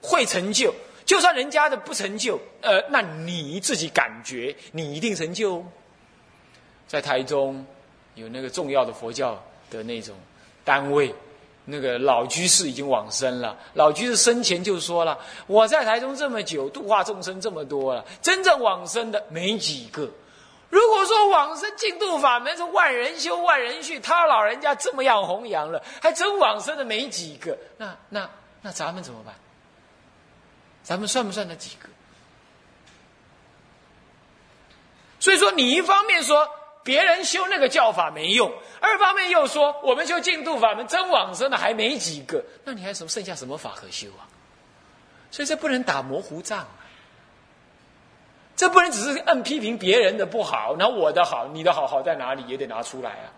[0.00, 5.64] 会成就，就算人家的不成就，呃，那你自己感觉你一定成就？
[6.86, 7.64] 在台中
[8.14, 10.14] 有那个重要的佛教的那种
[10.64, 11.14] 单位。
[11.66, 13.56] 那个老居士已经往生了。
[13.72, 20.10] 老居士生前就说了：“我在台中这么久，度化众生这么多了，真正往生的没几个。
[20.68, 27.56] 如果说往生净度法门是万人修万人去，他老人家这么样弘扬了，还真往生的没几个。
[27.78, 28.28] 那那
[28.60, 29.34] 那咱们怎么办？
[30.84, 31.88] 咱们算不算那几个？
[35.18, 36.48] 所以说，你一方面说。”
[36.84, 44.28] 别人修那个教法没用，二方面又说我们修净土法门真往生的还没几个，那你还什么剩下什么法可修啊？
[45.30, 46.84] 所以这不能打模糊仗啊！
[48.54, 53.32] 这不能只是按批评别人的不好，那我的好，你的好好在哪里也得拿出来啊！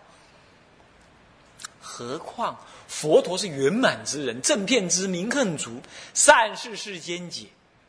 [1.97, 2.55] 何况
[2.87, 5.81] 佛陀是圆满之人，正片之名恨足，
[6.13, 7.47] 善事世间解，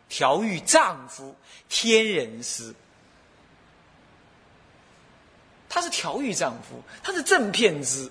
[0.09, 1.37] 调御丈夫，
[1.69, 2.75] 天人师。
[5.69, 8.11] 他是调御丈夫，他是正片之，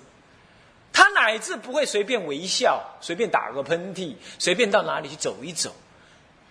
[0.92, 5.74] 他乃至不会随便微笑，随便打个喷嚏，随便到哪里去走一走。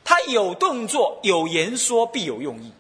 [0.03, 2.73] 他有动作，有言说，必有用意。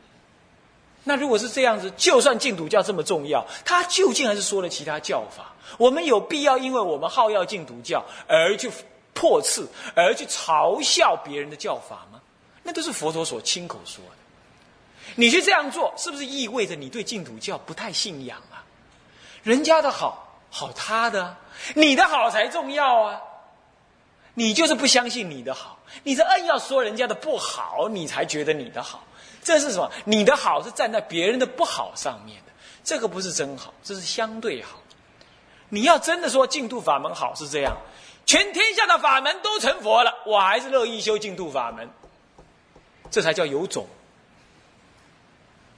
[1.07, 5.53] 那如果是这样子，就算净土教这么重要，他究竟还是说了其他教法？
[5.77, 8.69] 我们有必要因为我们好要净土教而去
[9.13, 9.65] 破斥，
[9.95, 12.19] 而去嘲笑别人的教法吗？
[12.61, 14.11] 那都是佛陀所亲口说的。
[15.15, 18.61] 你去这样做，是不是意味着你对净土教不太信仰啊？
[19.43, 21.37] 人家的好，好他的，
[21.73, 23.21] 你的好才重要啊！
[24.33, 29.01] 你就是不相信你的好，你是硬要说人家的不好，你才觉得你的好。
[29.47, 29.89] 这是什么？
[30.03, 32.51] 你的好是站在别人的不好上面的，
[32.83, 34.77] 这个不是真好，这是相对好。
[35.69, 37.77] 你要真的说净土法门好是这样，
[38.25, 41.89] 全天下的法门都成佛了，我还是乐意修净土法门，
[43.09, 43.87] 这才叫有种。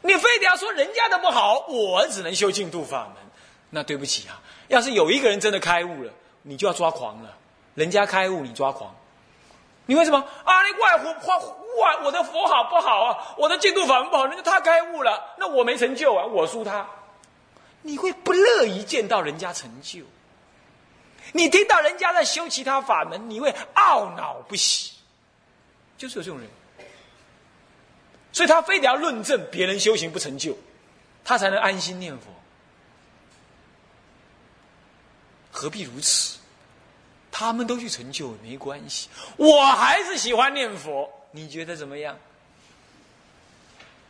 [0.02, 3.18] 你非得要说人家的不好，我只能修净土法门，
[3.70, 4.42] 那对不起啊！
[4.68, 7.38] 要是有一个人真的开悟了，你就要抓狂了。
[7.76, 8.96] 人家开悟，你抓狂，
[9.90, 10.62] 你为什么啊？
[10.62, 13.34] 你外佛花外我的佛好不好啊？
[13.40, 16.88] 我的净土法门不好，人家他开悟了，那我没成就啊，我输他。
[17.82, 20.02] 你会不乐意见到人家成就？
[21.34, 24.94] 你听到人家在修其他法门，你会懊恼不喜，
[25.98, 26.48] 就是有这种人。
[28.32, 30.56] 所以他非得要论证别人修行不成就，
[31.24, 32.26] 他才能安心念佛。
[35.52, 36.38] 何必如此？
[37.32, 41.10] 他们都去成就没关系，我还是喜欢念佛。
[41.32, 42.18] 你觉得怎么样？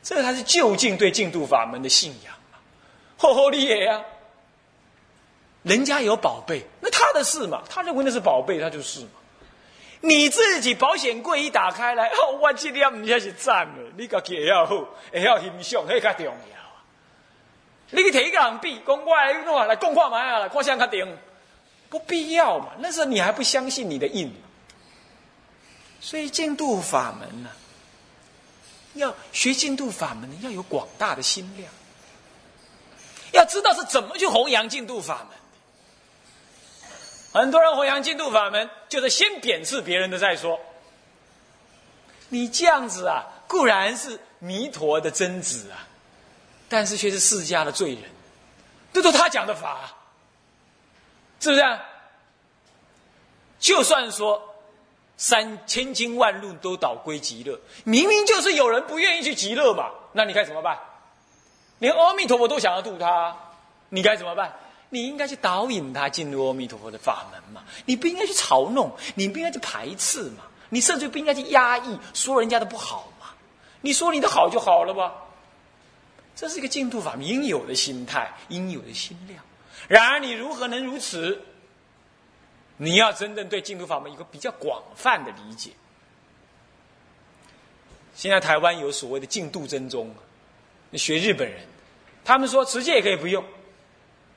[0.02, 2.56] 这才是就近对净土法门的信仰啊！
[3.18, 4.02] 吼吼你也呀！
[5.64, 9.10] 人家有宝贝，那他的事嘛，他认为那是宝贝，他就是嘛。
[10.00, 16.80] 你自己保险柜一打开来，哦，我今天唔也是赞了，你家己也要好，也要欣赏，那较重要啊！
[17.90, 21.18] 你去摕一个人比，讲我来弄来讲看卖啊，看相较重，
[21.89, 22.69] 不必要嘛。
[22.80, 24.34] 那时候你还不相信你的印，
[25.99, 27.49] 所以净土法门呢，
[28.93, 31.71] 要学净土法门，要有广大的心量，
[33.32, 35.38] 要知道是怎么去弘扬净土法门。
[37.32, 40.60] 很多人弘扬净土法门，就是先贬斥别人的再说。
[42.30, 45.88] 你这样子啊，固然是弥陀的真子啊，
[46.67, 48.04] 但是却是释迦的罪人。
[48.91, 49.95] 这都他讲的法，
[51.39, 51.80] 是不是啊？
[53.60, 54.56] 就算说
[55.17, 60.78] 三千经万路都导归极乐，明明就是有人不愿意去极乐嘛，那你该怎么办？
[61.80, 63.36] 连阿弥陀佛都想要度他，
[63.89, 64.54] 你该怎么办？
[64.89, 67.63] 你应该去导引他进入阿弥陀佛的法门嘛？
[67.86, 70.43] 你不应该去嘲弄，你不应该去排斥嘛？
[70.69, 73.28] 你甚至不应该去压抑，说人家的不好嘛？
[73.82, 75.13] 你说你的好就好了吧？
[76.36, 79.43] 这是一个净土法门应有的心态，应有的心量。
[79.88, 81.42] 然而你如何能如此？
[82.78, 85.72] 你要真正对净土法门有个比较广泛的理解。
[88.15, 90.13] 现在台湾有所谓的净土真宗，
[90.89, 91.62] 你学日本人，
[92.24, 93.44] 他们说持戒也可以不用。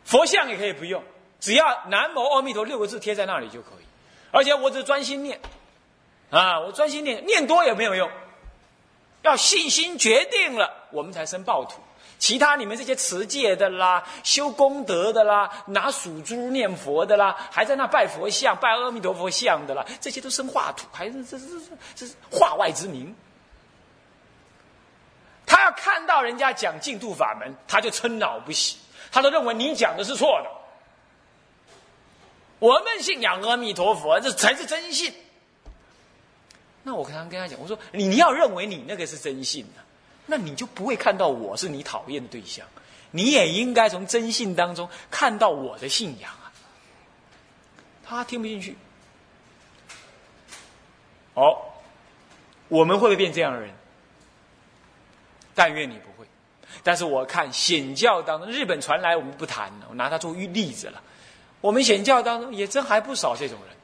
[0.04, 1.02] 佛像也可以不用，
[1.38, 3.84] 只要“南无阿弥陀”六个字贴在那里就可以。
[4.32, 5.40] 而且我只专心念，
[6.30, 8.10] 啊，我专心念，念多也没有用。
[9.22, 11.80] 要信心决定了，我们才生报土。
[12.22, 23.12] 其他你们这些持戒的啦、修功德的啦、拿属珠念佛的啦，还在那拜佛像、拜阿弥陀佛像的啦，这些都生化土，还是这这这这是化外之名。
[25.44, 28.76] 他要看到人家讲净土法门，他就嗔恼不喜。
[29.10, 30.50] 他都认为你讲的是错的。
[32.60, 35.12] 我们信仰阿弥陀佛，这才是真信。
[36.84, 39.82] 那我刚刚跟他讲，我说你要认为你那个是真信的，
[40.26, 42.66] 那你就不会看到我是你讨厌的对象。
[43.10, 46.52] 你也应该从真信当中看到我的信仰啊。
[48.04, 48.76] 他听不进去。
[51.34, 51.58] 哦，
[52.68, 53.70] 我们会不会变这样的人？
[55.54, 56.26] 但愿你不会。
[56.82, 61.02] 但是我看显教当中，日本传来我们不谈了，我拿它做例子了。
[61.60, 63.76] 我们显教当中也真还不少这种人。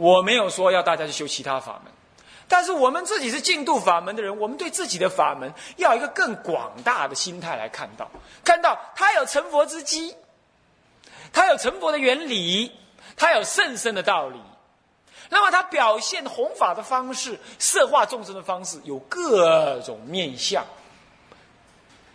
[0.00, 1.92] 我没有说要大家去修其他法门，
[2.48, 8.10] 但是我们自己是净土法门的人，我们对自己的法门要一个更广大的心态来看到，
[8.42, 10.16] 看到它有成佛之机，
[11.34, 12.72] 它有成佛的原理，
[13.14, 14.40] 它有甚深的道理。
[15.28, 20.64] 那么，他表现弘法的方式、色化众生的方式有各种面相，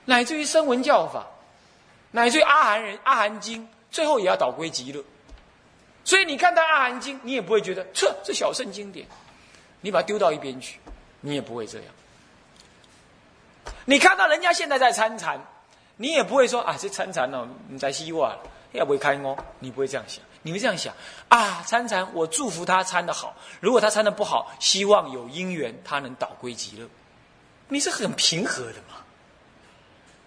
[0.05, 1.27] 乃至于声闻教法，
[2.11, 5.03] 乃至于阿含人、阿含经，最后也要导归极乐。
[6.05, 9.05] 所以你看到《阿含经》，你也不会觉得这这小圣经典，
[9.81, 10.79] 你把它丢到一边去，
[11.19, 11.87] 你也不会这样。
[13.85, 15.43] 你看到人家现在在参禅，
[15.97, 18.37] 你也不会说啊，这参禅哦，你在希望
[18.71, 20.93] 要不会开哦，你不会这样想，你会这样想
[21.27, 26.87] 啊，参禅，我祝福他参的好，如果他参的不好，希望有因缘他能导归极乐，
[27.67, 29.01] 你是很平和的嘛？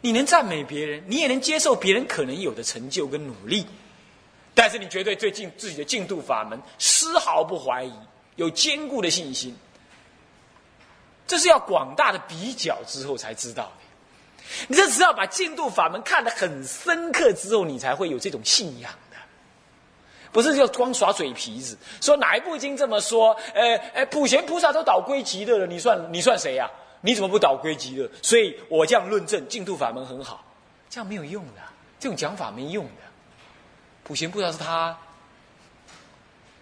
[0.01, 3.67] 你能赞美别人，你也能接受别人可能有的成就跟努力，
[4.59, 7.93] 但是你绝对对进自己的净土法门丝毫不怀疑，
[8.35, 9.57] 有坚固的信心。
[11.29, 14.43] 这是要广大的比较之后才知道的。
[14.67, 19.17] 你这只要把净土法门看得很深刻之后，你才会有这种信仰的。
[20.33, 23.35] 不是就光耍嘴皮子，说哪一部经这么说？
[23.55, 26.69] 呃呃，普贤菩萨都倒归极乐了，你算你算谁呀？
[27.03, 28.11] 你怎么不倒归极乐？
[28.25, 30.45] 所以我这样论证净土法门很好，
[30.91, 31.63] 这样没有用的，
[32.01, 33.08] 这种讲法没用的。
[34.09, 34.99] 普贤菩萨是他，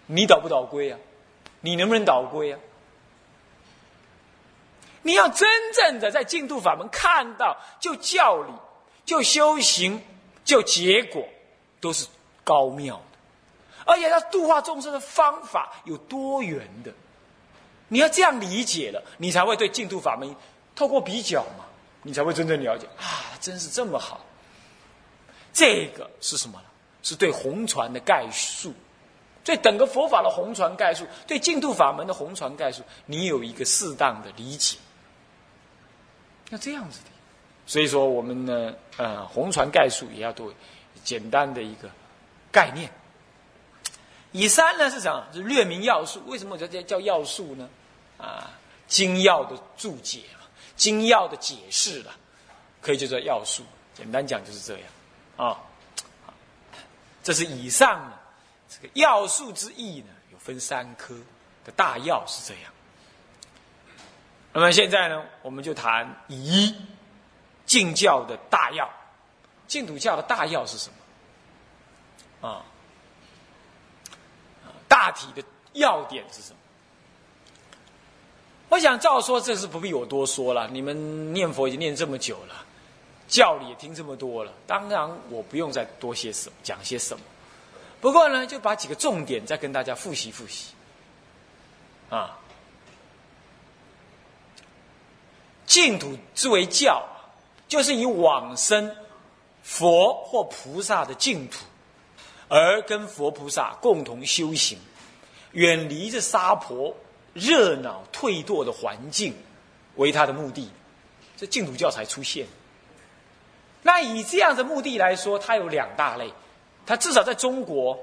[0.05, 0.99] 你倒不倒归啊？
[1.61, 2.59] 你能不能倒归啊？
[5.01, 8.51] 你要真正的在净土法门看到，就教理、
[9.05, 10.01] 就修行、
[10.43, 11.25] 就结果，
[11.79, 12.05] 都是
[12.43, 13.17] 高妙的，
[13.85, 16.93] 而且他度化众生的方法有多元的。
[17.87, 20.35] 你要这样理解了，你才会对净土法门
[20.75, 21.63] 透过比较嘛，
[22.01, 24.19] 你才会真正了解啊，真是这么好。
[25.53, 26.65] 这个是什么呢？
[27.07, 28.73] 是对红传的概述，
[29.41, 34.77] 对整个佛法的红传概述，对净土法门的红传概述，你有一个适当的理解。
[36.49, 37.11] 要这样子的，
[37.65, 40.53] 所以说我们呢，呃，红传概述也要做
[41.01, 41.89] 简单的一个
[42.51, 42.91] 概念。
[44.33, 45.25] 以三呢是什么？
[45.31, 46.21] 是略明要素。
[46.27, 47.69] 为什么叫叫叫要素呢？
[48.17, 48.51] 啊，
[48.85, 50.45] 精要的注解嘛，
[50.75, 52.11] 精要的解释了，
[52.81, 53.63] 可以叫做要素。
[53.93, 54.83] 简单讲就是这样
[55.37, 55.63] 啊。
[57.27, 58.13] 这是以上呢，
[58.69, 61.13] 这个要素之意呢，有分三科
[61.65, 62.71] 的大要是这样。
[64.53, 66.73] 那么现在呢，我们就谈一
[67.65, 68.89] 净教的大要，
[69.67, 70.89] 净土教的大要是什
[72.39, 72.47] 么？
[72.47, 72.63] 啊？
[74.87, 76.57] 大体的要点是什么？
[78.69, 80.69] 我想照说，这是不必我多说了。
[80.69, 82.65] 你们念佛已经念这么久了，
[83.27, 87.23] 教理也听这么多了，当然我不用再多些什么讲些什么。
[87.99, 90.73] 不过呢，就把几个重点再跟大家复习复习。
[92.09, 92.37] 啊，
[95.65, 97.05] 净土之为教，
[97.67, 98.95] 就是以往生
[99.61, 101.65] 佛或菩萨的净土。
[102.49, 104.77] 而跟佛菩萨共同修行，
[105.51, 106.95] 远离这沙婆
[107.33, 109.35] 热闹退堕的环境，
[109.97, 110.71] 为他的目的，
[111.35, 112.47] 这净土教才出现。
[113.87, 116.29] 那以这样的目的来说，它有两大类，
[116.85, 117.97] 它至少在中国，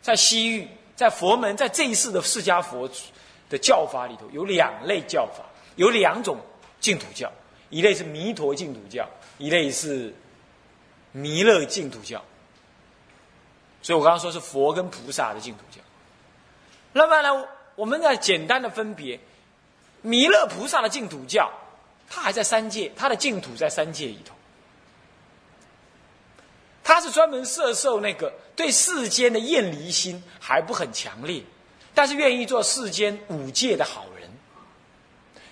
[0.00, 0.66] 在西域，
[0.96, 2.88] 在佛门，在这一世的释迦佛
[3.50, 5.44] 的教法里头，有两类教法，
[5.76, 6.38] 有两种
[6.80, 7.30] 净土教，
[7.68, 9.06] 一类是弥陀净土教，
[9.36, 10.14] 一类是
[11.12, 12.24] 弥勒净土教。
[13.82, 15.82] 所以我刚刚说是佛跟菩萨的净土教。
[16.94, 19.20] 那么呢，我们再简单的分别，
[20.00, 21.52] 弥勒菩萨的净土教，
[22.08, 24.34] 他还在三界，他的净土在三界里头。
[26.88, 31.42] 他是专门摄受那个对世间的厌离心还不很强烈，
[31.92, 34.26] 但是愿意做世间五戒的好人。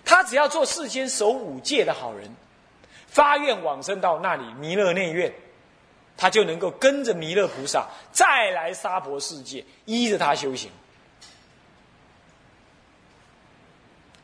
[0.03, 2.35] 他只要做世间守五戒的好人，
[3.07, 5.31] 发愿往生到那里弥勒内院。
[6.17, 10.71] 他就能够跟着弥勒菩萨再来娑婆世界，依着他修行，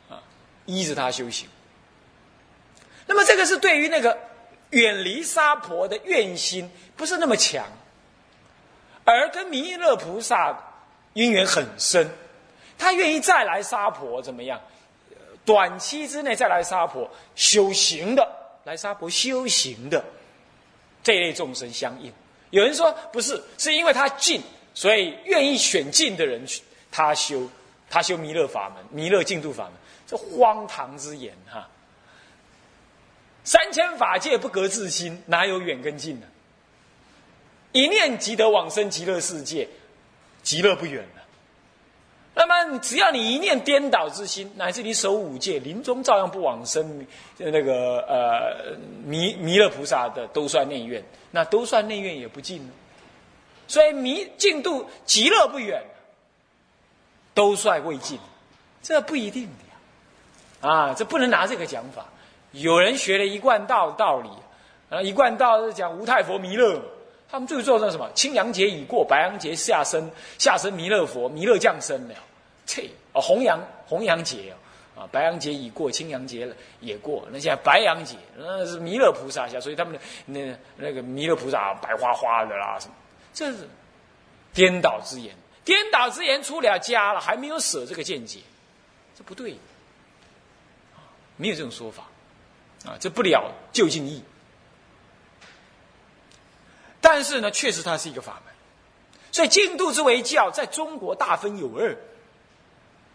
[0.09, 0.17] 啊，
[0.65, 1.47] 依着他修行。
[3.07, 4.19] 那么这个是对于那个
[4.73, 7.65] 远离沙婆的愿心不是那么强，
[9.05, 10.59] 而跟弥勒菩萨
[11.15, 12.11] 因缘很深，
[12.77, 14.61] 他愿意再来沙婆怎么样？
[15.45, 18.29] 短期之内再来沙婆修行的，
[18.65, 20.05] 来沙婆修行的。
[21.03, 22.13] 这一类众生相应，
[22.51, 24.41] 有人说不是，是因为他近，
[24.73, 26.63] 所以愿意选近的人去
[26.93, 27.49] 他修，
[27.91, 29.73] 他修弥勒法门、弥勒净土法门，
[30.07, 31.69] 这荒唐之言哈！
[33.45, 36.27] 三千法界不隔自心，哪有远跟近呢？
[37.73, 39.69] 一念即得往生极乐世界，
[40.43, 41.23] 极乐不远了。
[42.35, 47.07] 那么，只要你一念颠倒之心，乃至你守五戒，临终照样不往生。
[47.37, 52.73] 那个呃，弥弥勒菩萨的都算内院，那都算内院也不近呢
[53.69, 55.83] 所以弥净度极乐不远，
[57.35, 58.19] 都算未尽，
[58.83, 60.73] 这不一定的呀。
[60.73, 62.07] 啊，这不能拿这个讲法。
[62.53, 64.29] 有人学了一贯道道理，
[64.89, 66.81] 啊，一贯道是讲无太佛弥勒，
[67.31, 68.11] 他们最重要的什么？
[68.15, 72.15] 青阳节已过，白羊节下生，下生弥勒佛，弥勒降生了。
[72.65, 74.53] 切，哦，红阳红阳节
[74.95, 82.95] 哦，啊，白羊节已过，青阳节了也过，那现在白羊节，那是弥勒菩萨下，所以他们的那那个弥勒菩萨白花花的啦什么，
[83.35, 83.69] 这是
[84.55, 85.35] 颠倒之言，
[85.65, 88.39] 颠倒之言出了家了，还没有舍这个见解，
[89.17, 89.57] 这不对，
[91.37, 92.05] 没有这种说法，
[92.87, 94.23] 啊，这不了就近义。
[97.01, 98.55] 但是呢，确实它是一个法门，
[99.33, 101.97] 所以净土之为教，在中国大分有二，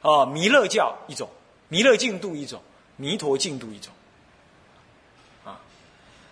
[0.02, 1.30] 啊，弥勒教一种，
[1.70, 2.62] 弥勒净土一种，
[2.98, 3.94] 弥陀净土一种，
[5.46, 5.60] 啊，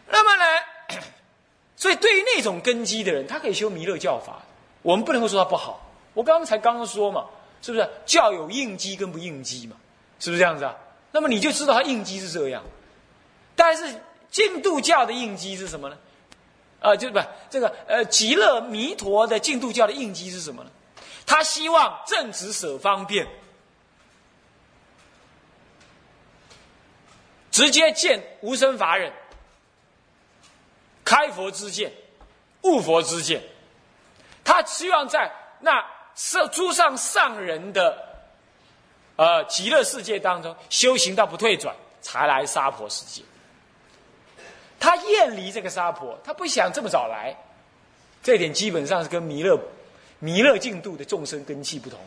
[0.08, 1.02] 那么呢，
[1.78, 4.42] 所以对于那种根基的人，他可以修弥勒教法，
[4.82, 5.82] 我们不能够说他不好。
[6.14, 7.26] 我刚刚才刚刚说嘛，
[7.62, 9.76] 是不是教有应机跟不应机嘛？
[10.20, 10.76] 是不是这样子啊？
[11.12, 12.64] 那么你就知道他应机是这样，
[13.66, 14.00] 但是
[14.30, 15.98] 净土教的应机是什么呢？
[16.82, 20.70] 呃，就不这个呃，极乐弥陀的净土教的应机是什么呢？
[21.26, 23.28] 他希望正直舍方便，
[27.50, 29.12] 直接见无生法忍，
[31.04, 31.92] 开佛之见，
[32.62, 33.42] 悟佛之见。
[34.44, 37.98] 他希望在那上诸上上人的
[39.16, 43.24] 呃极乐世界当中修行到不退转，才来娑婆世界。
[44.86, 47.36] 他厌离这个沙婆，他不想这么早来，
[48.22, 49.60] 这点基本上是跟弥勒、
[50.20, 52.00] 弥勒净度的众生根器不同。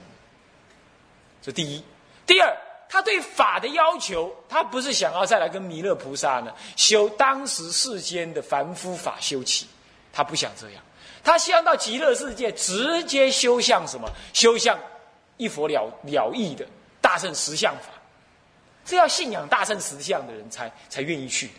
[1.43, 1.83] 这第一，
[2.25, 2.57] 第二，
[2.89, 9.67] 他对法的要求，他不是想要再来跟弥勒菩萨呢修当时世间的凡夫法修起，
[10.13, 10.81] 他不想这样，
[11.25, 14.09] 他希望到极乐世界直接修向什么？
[14.33, 14.79] 修向
[15.37, 16.65] 一佛了了义的
[17.01, 17.89] 大圣实相法，
[18.85, 21.51] 这要信仰大圣实相的人才才愿意去。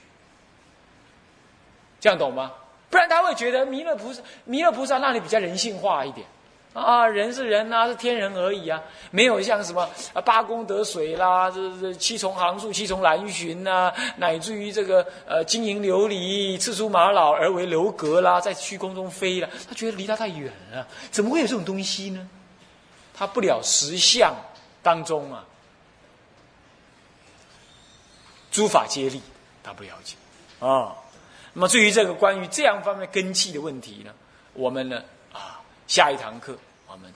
[1.99, 2.51] 这样懂吗？
[2.89, 6.25] 不然他会觉得弥勒菩萨、弥勒菩萨那里比较人性化一点
[6.73, 8.81] 啊，人是人啊，是天人而已啊，
[9.11, 22.27] 没有像什么啊八功德水啦，这这七重行树、七重蓝寻呐，乃至于这个呃金银琉璃、赤足玛瑙而为楼阁啦，在虚空中飞了，他觉得离他太远了，怎么会有这种东西呢？
[23.13, 24.33] 他不了实相
[24.81, 25.43] 当中啊，
[28.49, 29.21] 诸法皆利，
[29.63, 30.15] 他不了解
[30.59, 30.95] 啊。
[31.53, 34.13] 那么至于这个关于这样方面根器的问题呢，
[34.53, 37.11] 我们呢啊下一堂课我们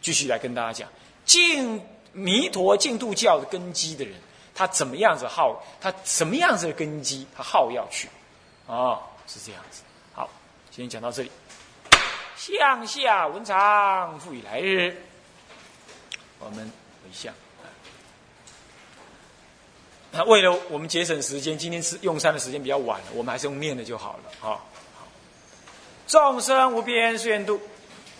[0.00, 0.88] 继续来跟大家讲
[1.24, 1.80] 净
[2.12, 4.14] 弥陀净土教的根基的人，
[4.54, 8.08] 他怎么样子好，他什么样子的根基，他好要去
[8.66, 9.82] 啊是这样子。
[10.14, 10.30] 好，
[10.70, 11.30] 今天讲到这里，
[12.36, 14.96] 向下文长复以来日，
[16.38, 16.64] 我们
[17.02, 17.34] 回向。
[20.16, 24.22] 那为了我们节省时间，今天是用餐的时间比较晚了，我们还是用念的就好了。
[24.40, 24.66] 好，
[26.08, 27.60] 众生无边誓愿度，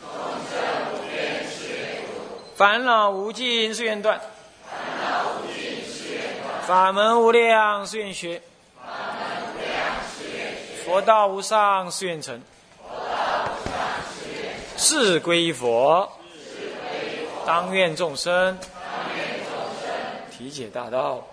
[0.03, 0.11] 众
[0.51, 0.59] 生
[0.93, 2.13] 无边誓愿度，
[2.55, 4.21] 烦恼无尽誓愿断，
[4.69, 5.57] 烦恼无尽
[5.91, 8.43] 誓愿断，法门无量誓愿学，
[8.77, 9.73] 法门无量
[10.19, 12.39] 誓愿学，佛道无上誓愿成，
[12.87, 13.75] 佛道无上
[14.13, 19.91] 誓愿成，是归佛，归佛，当愿众生当愿众生。
[20.31, 21.27] 体解大道。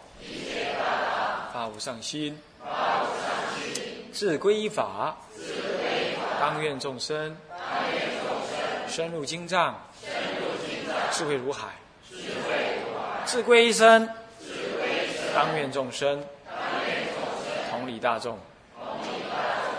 [1.63, 7.57] 发无上心，发无上心，自归依法，自归依法，当愿众生，当
[7.89, 8.93] 愿众生。
[8.93, 10.11] 深入经藏，深
[10.41, 11.69] 入经藏，智慧如海，
[12.09, 12.51] 智慧
[12.83, 14.05] 如海，自归一生，
[14.41, 17.71] 自归一生，当愿众生，当愿众生。
[17.71, 18.37] 同理大众，
[18.77, 19.37] 同理大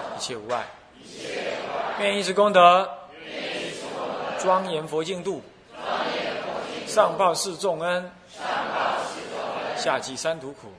[0.09, 0.65] 众，一切无碍，
[1.03, 1.29] 一切
[1.69, 5.43] 无碍，愿一时功德，愿以此功德，庄严佛净土，
[5.77, 10.73] 庄严佛净土，上报四重恩，上报四重恩，下济三途苦。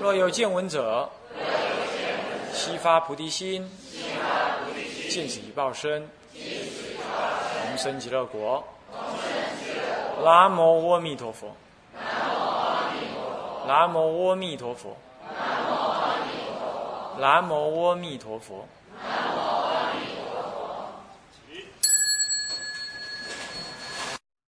[0.00, 1.08] 若有见闻者，
[2.52, 8.62] 悉发菩提心，悉发菩提心，尽此一报身，同生极乐国。
[10.24, 11.52] 南无阿弥陀佛。
[13.66, 14.96] 南无阿弥陀佛。
[15.36, 16.68] 南无阿弥陀
[17.18, 17.18] 佛。
[17.18, 18.68] 南无阿弥陀佛。